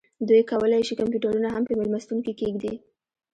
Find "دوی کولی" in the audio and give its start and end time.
0.27-0.81